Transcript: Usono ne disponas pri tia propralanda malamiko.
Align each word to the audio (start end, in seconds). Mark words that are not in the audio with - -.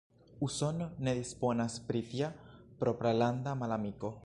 Usono 0.45 0.85
ne 1.07 1.13
disponas 1.19 1.77
pri 1.91 2.03
tia 2.15 2.31
propralanda 2.83 3.57
malamiko. 3.63 4.15